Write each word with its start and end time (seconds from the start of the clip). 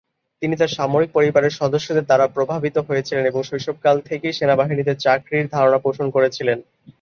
তিনি 0.41 0.55
তাঁর 0.55 0.75
সামরিক 0.77 1.09
পরিবারের 1.13 1.57
সদস্যদের 1.59 2.05
দ্বারা 2.05 2.25
প্রভাবিত 2.27 2.77
হয়েছিলেন 2.79 3.23
এবং 3.25 3.41
শৈশবকাল 3.43 3.95
থেকেই 4.09 4.33
সেনাবাহিনীতে 4.33 4.93
চাকরির 4.97 5.51
ধারণা 5.51 5.79
পোষণ 5.85 6.07
করেছিলেন। 6.09 6.57